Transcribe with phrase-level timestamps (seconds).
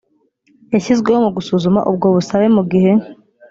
[0.73, 2.91] yashyizweho mu gusuzuma ubwo busabe mu gihe